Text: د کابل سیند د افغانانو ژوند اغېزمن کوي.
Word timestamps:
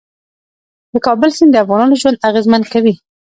د 0.91 0.93
کابل 1.05 1.29
سیند 1.37 1.51
د 1.53 1.57
افغانانو 1.63 1.99
ژوند 2.01 2.21
اغېزمن 2.29 2.61
کوي. 2.73 2.93